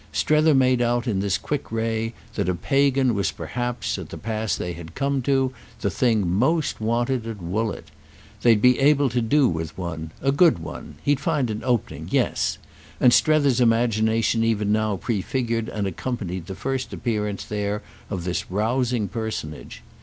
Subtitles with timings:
[0.11, 4.55] Strether made out in this quick ray that a Pagan was perhaps, at the pass
[4.55, 7.91] they had come to, the thing most wanted at Woollett.
[8.41, 12.57] They'd be able to do with one—a good one; he'd find an opening—yes;
[12.99, 19.07] and Strether's imagination even now prefigured and accompanied the first appearance there of the rousing
[19.07, 19.83] personage.